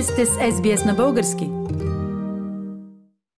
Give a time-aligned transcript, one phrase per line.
[0.00, 1.50] Вие сте с SBS на български.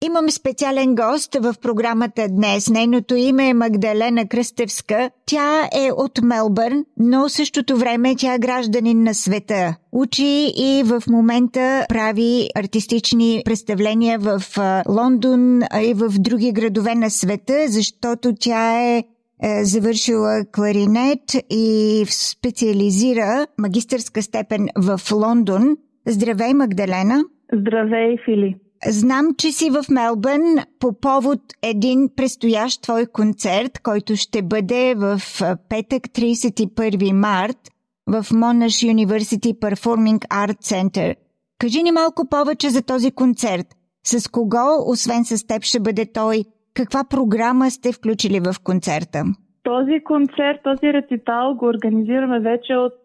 [0.04, 2.70] Имам специален гост в програмата днес.
[2.70, 5.10] Нейното име е Магдалена Кръстевска.
[5.26, 9.74] Тя е от Мелбърн, но същото време тя е гражданин на света.
[9.92, 14.42] Учи и в момента прави артистични представления в
[14.88, 19.04] Лондон и в други градове на света, защото тя е,
[19.42, 25.76] е завършила кларинет и специализира магистърска степен в Лондон.
[26.06, 27.24] Здравей, Магдалена!
[27.52, 28.56] Здравей, Фили!
[28.86, 35.20] Знам, че си в Мелбърн по повод един предстоящ твой концерт, който ще бъде в
[35.68, 37.58] петък 31 март
[38.06, 41.14] в Monash University Performing Art Center.
[41.58, 43.66] Кажи ни малко повече за този концерт.
[44.06, 46.44] С кого, освен с теб, ще бъде той?
[46.74, 49.24] Каква програма сте включили в концерта?
[49.64, 52.98] Този концерт, този рецитал го организираме вече от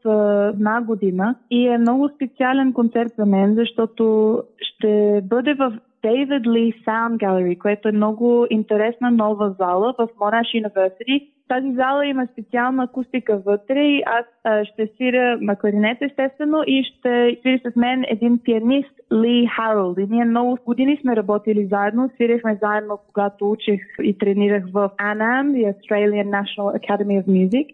[0.53, 6.85] една година и е много специален концерт за мен, защото ще бъде в David Lee
[6.85, 11.36] Sound Gallery, което е много интересна нова зала в Monash University.
[11.47, 16.83] Тази зала има специална акустика вътре и аз а, ще свиря на кларинет естествено и
[16.83, 19.97] ще свири с мен един пианист Ли Харолд.
[19.97, 25.51] И ние много години сме работили заедно, свирихме заедно когато учих и тренирах в ANAM,
[25.51, 27.67] the Australian National Academy of Music.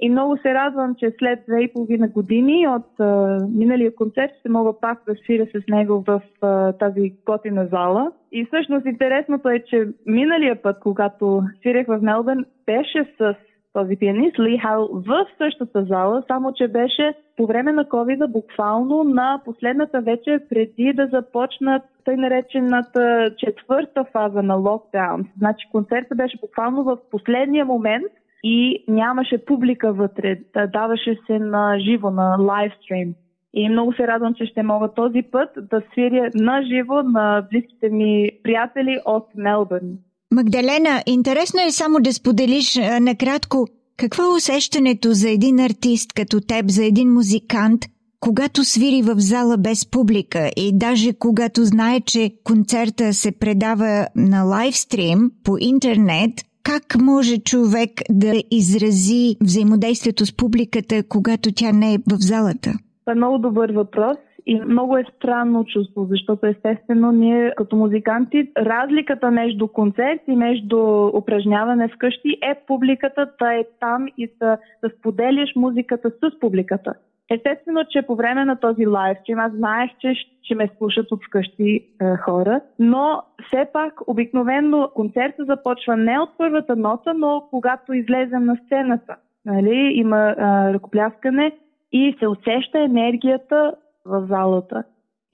[0.00, 4.48] И много се радвам, че след две и половина години от а, миналия концерт ще
[4.48, 8.12] мога пак да свиря с него в а, тази готина зала.
[8.32, 13.34] И всъщност интересното е, че миналия път, когато свирях в Мелбърн, беше с
[13.72, 19.04] този пианист Ли Хал в същата зала, само че беше по време на covid буквално
[19.04, 25.28] на последната вечер преди да започнат тъй наречената четвърта фаза на локдаун.
[25.38, 28.12] Значи концертът беше буквално в последния момент
[28.44, 30.38] и нямаше публика вътре.
[30.54, 33.14] Да, даваше се на живо, на лайвстрим.
[33.54, 37.88] И много се радвам, че ще мога този път да свиря на живо на близките
[37.88, 39.98] ми приятели от Мелбърн.
[40.34, 43.66] Магдалена, интересно е само да споделиш а, накратко
[43.96, 47.80] какво е усещането за един артист като теб, за един музикант,
[48.20, 54.42] когато свири в зала без публика и даже когато знае, че концерта се предава на
[54.42, 56.30] лайвстрим по интернет–
[56.72, 62.70] как може човек да изрази взаимодействието с публиката, когато тя не е в залата?
[63.04, 64.16] Това е много добър въпрос.
[64.46, 70.78] И много е странно чувство, защото естествено ние като музиканти, разликата между концерт и между
[71.14, 76.94] упражняване вкъщи е публиката да е там и да, да споделяш музиката с публиката.
[77.30, 81.86] Естествено, че по време на този лайвстрим аз знаех, че ще ме слушат от вкъщи
[82.02, 88.44] е, хора, но все пак обикновено концерта започва не от първата нота, но когато излезем
[88.44, 89.16] на сцената.
[89.46, 89.92] Нали?
[89.94, 90.34] Има е,
[90.74, 91.52] ръкопляскане
[91.92, 93.74] и се усеща енергията
[94.06, 94.84] в залата.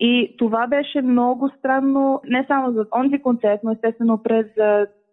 [0.00, 4.46] И това беше много странно, не само за онзи концерт, но естествено през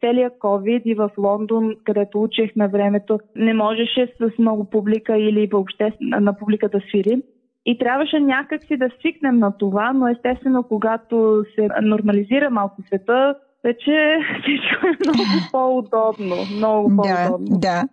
[0.03, 5.49] целия COVID и в Лондон, където учих на времето, не можеше с много публика или
[5.51, 7.21] въобще на публика да свирим.
[7.65, 14.17] И трябваше някакси да свикнем на това, но естествено, когато се нормализира малко света, вече
[14.41, 16.35] всичко е много по-удобно.
[16.57, 17.59] Много по-удобно.
[17.59, 17.83] Да, да.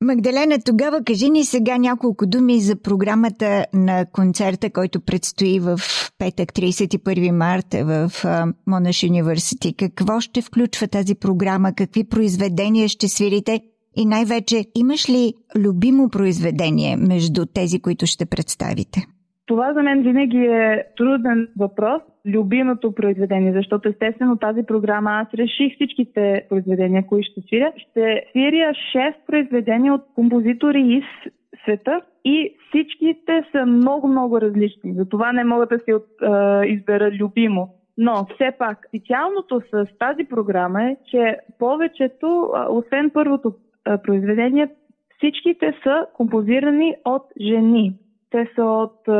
[0.00, 5.78] Магдалена, тогава кажи ни сега няколко думи за програмата на концерта, който предстои в
[6.18, 8.10] петък, 31 марта в
[8.66, 9.74] Монаш университет.
[9.76, 11.72] Какво ще включва тази програма?
[11.76, 13.60] Какви произведения ще свирите?
[13.96, 19.06] И най-вече, имаш ли любимо произведение между тези, които ще представите?
[19.46, 25.74] Това за мен винаги е труден въпрос, любимото произведение, защото естествено тази програма аз реших
[25.74, 27.72] всичките произведения, които ще свиря.
[27.76, 34.94] Ще свиря 6 произведения от композитори из света и всичките са много-много различни.
[34.94, 37.74] Затова не мога да си от, е, избера любимо.
[37.98, 43.54] Но все пак, специалното с тази програма е, че повечето, освен първото
[44.04, 44.68] произведение,
[45.16, 47.94] всичките са композирани от жени.
[48.30, 49.12] Те са от е,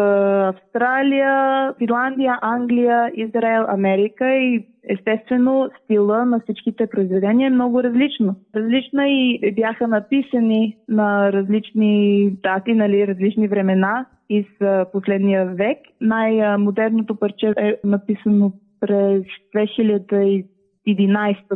[0.48, 8.34] Австралия, Финландия, Англия, Израел, Америка и естествено стила на всичките произведения е много различно.
[8.56, 15.78] Различна и бяха написани на различни дати, нали, различни времена из е, последния век.
[16.00, 19.22] Най-модерното парче е написано през
[19.54, 20.44] 2011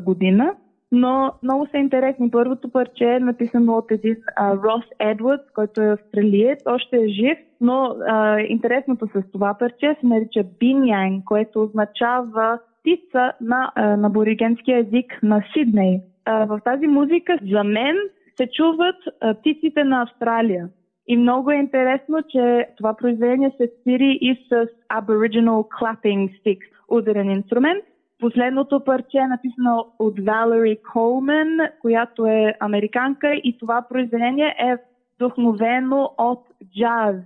[0.05, 0.55] година
[0.93, 2.31] но много са интересни.
[2.31, 7.97] Първото парче е написано от един Рос Едвардс, който е австралиец, още е жив, но
[8.09, 14.73] а, интересното с това парче се нарича Бинянг, което означава птица на, а, на боригенски
[14.73, 16.01] език на Сидней.
[16.25, 17.97] А, в тази музика за мен
[18.37, 20.69] се чуват а, птиците на Австралия.
[21.09, 26.59] И много е интересно, че това произведение се свири и с Aboriginal Clapping Stick,
[26.89, 27.85] ударен инструмент.
[28.23, 34.77] Последното парче е написано от Валери Колмен, която е американка и това произведение е
[35.17, 36.41] вдохновено от
[36.79, 37.17] джаз.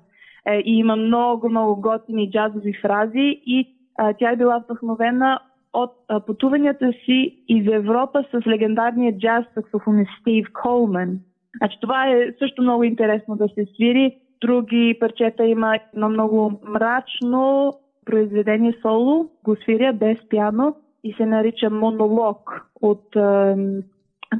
[0.47, 5.41] Е, и има много, много готини джазови фрази и а, тя е била вдъхновена
[5.73, 11.19] от а, пътуванията си из Европа с легендарния джаз саксофонист Стив Колман.
[11.57, 14.17] Значи, това е също много интересно да се свири.
[14.41, 17.73] Други парчета има едно много мрачно
[18.07, 20.75] произведение соло, го свиря без пиано
[21.07, 23.57] и се нарича Монолог от а,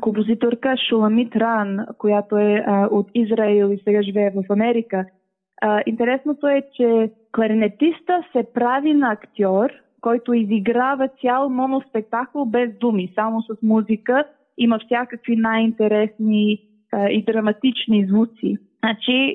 [0.01, 5.05] композиторка Шуламит Ран, която е а, от Израил и сега живее в Америка.
[5.63, 9.71] А, интересното е, че кларинетиста се прави на актьор,
[10.01, 14.25] който изиграва цял моноспектакъл без думи, само с музика.
[14.59, 16.61] Има всякакви най-интересни
[16.93, 18.57] а, и драматични звуци.
[18.79, 19.35] Значи,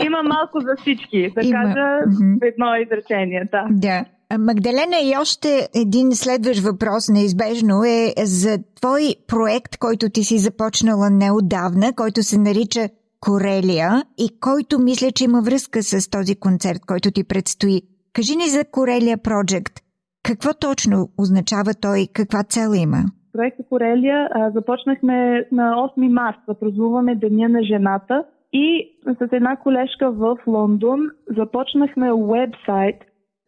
[0.06, 1.62] има малко за всички, да има.
[1.62, 1.98] кажа
[2.40, 3.48] в едно изречение.
[3.52, 3.66] Да.
[3.70, 4.04] да.
[4.38, 11.10] Магдалена и още един следващ въпрос неизбежно е за твой проект, който ти си започнала
[11.10, 12.88] неодавна, който се нарича
[13.20, 17.82] Корелия и който мисля, че има връзка с този концерт, който ти предстои.
[18.12, 19.80] Кажи ни за Корелия Project.
[20.22, 22.08] Какво точно означава той?
[22.12, 22.98] Каква цел има?
[23.32, 30.36] Проекта Корелия започнахме на 8 марта празнуваме Деня на жената и с една колежка в
[30.46, 31.00] Лондон
[31.36, 32.96] започнахме вебсайт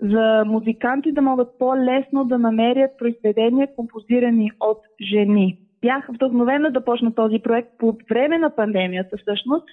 [0.02, 4.78] за музиканти да могат по-лесно да намерят произведения, композирани от
[5.10, 5.58] жени.
[5.80, 9.64] Бях вдъхновена да почна този проект по време на пандемията всъщност,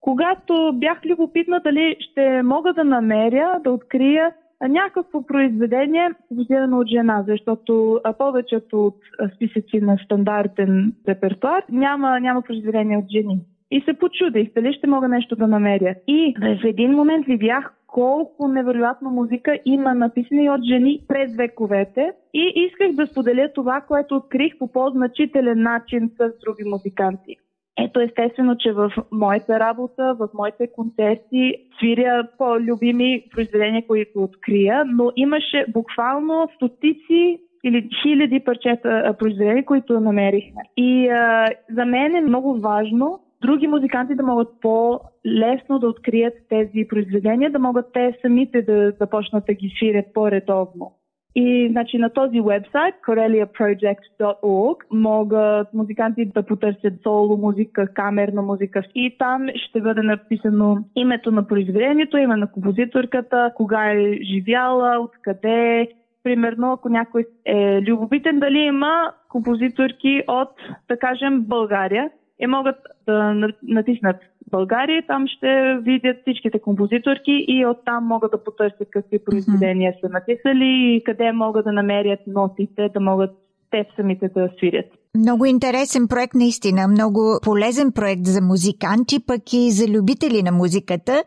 [0.00, 4.32] когато бях любопитна дали ще мога да намеря, да открия
[4.68, 8.96] някакво произведение, композирано от жена, защото повечето от
[9.34, 13.40] списъци на стандартен репертуар няма, няма произведение от жени.
[13.70, 15.94] И се почудих дали ще мога нещо да намеря.
[16.06, 22.52] И в един момент видях колко невероятна музика има написани от жени през вековете и
[22.54, 27.36] исках да споделя това, което открих по по-значителен начин с други музиканти.
[27.78, 35.12] Ето естествено, че в моята работа, в моите концерти свиря по-любими произведения, които открия, но
[35.16, 40.62] имаше буквално стотици или хиляди парчета произведения, които намерихме.
[40.76, 46.88] И а, за мен е много важно други музиканти да могат по-лесно да открият тези
[46.88, 50.92] произведения, да могат те самите да започнат да ги свирят по-редовно.
[51.34, 59.16] И значи, на този вебсайт, coreliaproject.org, могат музиканти да потърсят соло музика, камерна музика и
[59.18, 65.88] там ще бъде написано името на произведението, име на композиторката, кога е живяла, откъде.
[66.22, 70.50] Примерно, ако някой е любопитен, дали има композиторки от,
[70.88, 72.10] да кажем, България
[72.42, 74.16] и могат да натиснат
[74.50, 80.96] България, там ще видят всичките композиторки и оттам могат да потърсят какви произведения са написали
[80.96, 83.30] и къде могат да намерят нотите, да могат
[83.70, 84.86] те самите да свирят.
[85.18, 91.24] Много интересен проект наистина, много полезен проект за музиканти, пък и за любители на музиката.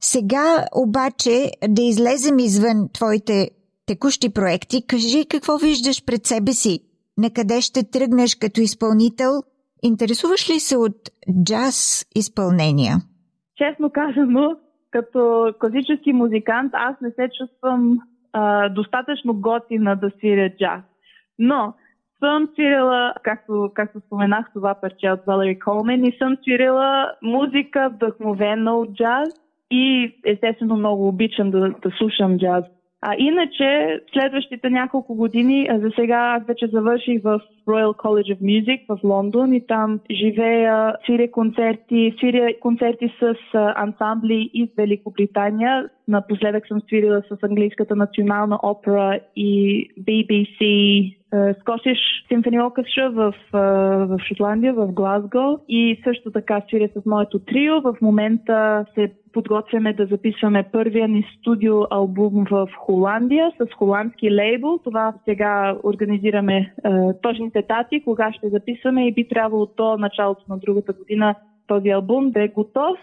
[0.00, 3.50] Сега обаче да излезем извън твоите
[3.86, 6.80] текущи проекти, кажи какво виждаш пред себе си,
[7.18, 9.42] на къде ще тръгнеш като изпълнител–
[9.82, 10.96] Интересуваш ли се от
[11.44, 12.96] джаз изпълнения?
[13.56, 14.56] Честно казано,
[14.90, 17.98] като класически музикант, аз не се чувствам
[18.32, 20.82] а, достатъчно готина да свиря джаз.
[21.38, 21.74] Но
[22.18, 28.76] съм свирила, както, както споменах това парче от Валери Колмен, и съм свирила музика вдъхновена
[28.76, 29.28] от джаз
[29.70, 32.64] и естествено много обичам да, да слушам джаз.
[33.00, 38.80] А иначе, следващите няколко години, за сега аз вече завърших в Royal College of Music
[38.88, 45.88] в Лондон и там живея, свиря концерти, свиря концерти с ансамбли из Великобритания.
[46.08, 53.34] Напоследък съм свирила с английската национална опера и BBC Scottish Symphony Orchestra в,
[54.08, 57.80] в Шотландия, в Глазго и също така свиря с моето трио.
[57.80, 64.78] В момента се подготвяме да записваме първия ни студио албум в Холандия с холандски лейбл.
[64.84, 66.70] Това сега организираме е,
[67.22, 71.34] точните дати, кога ще записваме и би трябвало до началото на другата година
[71.66, 72.98] този албум да е готов.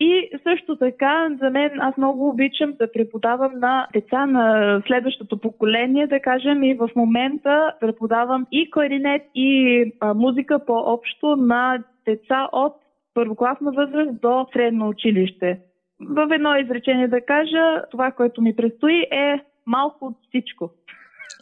[0.00, 6.06] И също така, за мен, аз много обичам да преподавам на деца на следващото поколение,
[6.06, 12.74] да кажем, и в момента преподавам и кларинет, и а, музика по-общо на деца от
[13.14, 15.60] първокласна възраст до средно училище.
[16.00, 20.70] В едно изречение да кажа, това, което ми предстои е малко от всичко.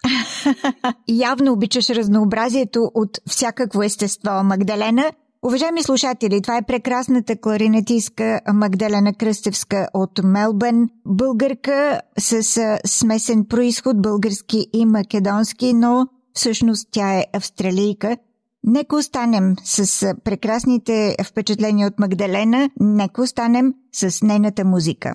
[1.09, 5.02] Явно обичаш разнообразието от всякакво естество, Магдалена.
[5.46, 12.42] Уважаеми слушатели, това е прекрасната кларинетистка Магдалена Кръстевска от Мелбърн, българка с
[12.87, 18.16] смесен происход, български и македонски, но всъщност тя е австралийка.
[18.64, 25.14] Нека останем с прекрасните впечатления от Магдалена, нека останем с нейната музика.